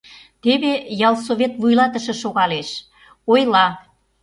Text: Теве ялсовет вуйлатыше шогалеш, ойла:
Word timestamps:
Теве 0.43 0.73
ялсовет 1.07 1.53
вуйлатыше 1.61 2.13
шогалеш, 2.21 2.69
ойла: 3.31 3.67